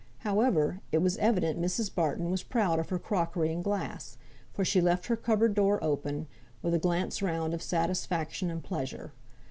However, 0.21 0.79
it 0.91 0.97
was 0.97 1.15
evident 1.17 1.61
Mrs. 1.61 1.93
Barton 1.93 2.31
was 2.31 2.41
proud 2.41 2.79
of 2.79 2.89
her 2.89 2.97
crockery 2.97 3.53
and 3.53 3.63
glass, 3.63 4.17
for 4.51 4.65
she 4.65 4.81
left 4.81 5.05
her 5.05 5.15
cupboard 5.15 5.53
door 5.53 5.77
open, 5.83 6.25
with 6.63 6.73
a 6.73 6.79
glance 6.79 7.21
round 7.21 7.53
of 7.53 7.61
satisfaction 7.61 8.49
and 8.49 8.63
pleasure. 8.63 9.11